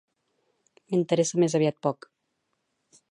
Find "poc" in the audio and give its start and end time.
1.89-2.09